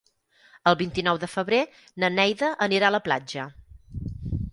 El 0.69 0.77
vint-i-nou 0.77 1.19
de 1.23 1.29
febrer 1.33 1.59
na 2.03 2.09
Neida 2.13 2.49
anirà 2.67 2.89
a 2.89 2.95
la 2.97 3.03
platja. 3.09 3.45